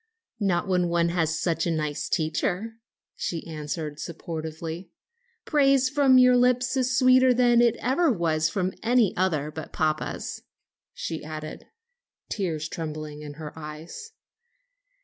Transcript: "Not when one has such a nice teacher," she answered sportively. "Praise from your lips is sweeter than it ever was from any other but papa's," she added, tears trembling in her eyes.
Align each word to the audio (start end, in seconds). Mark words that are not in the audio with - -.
"Not 0.39 0.67
when 0.67 0.87
one 0.89 1.09
has 1.09 1.39
such 1.39 1.67
a 1.67 1.71
nice 1.71 2.09
teacher," 2.09 2.77
she 3.15 3.45
answered 3.45 3.99
sportively. 3.99 4.89
"Praise 5.45 5.89
from 5.91 6.17
your 6.17 6.35
lips 6.35 6.75
is 6.75 6.97
sweeter 6.97 7.35
than 7.35 7.61
it 7.61 7.75
ever 7.77 8.11
was 8.11 8.49
from 8.49 8.73
any 8.81 9.15
other 9.15 9.51
but 9.51 9.71
papa's," 9.71 10.41
she 10.95 11.23
added, 11.23 11.67
tears 12.29 12.67
trembling 12.67 13.21
in 13.21 13.33
her 13.35 13.53
eyes. 13.55 14.13